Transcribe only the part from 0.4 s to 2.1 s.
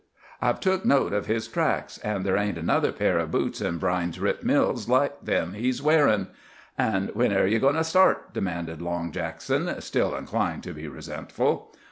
I've took note of his tracks,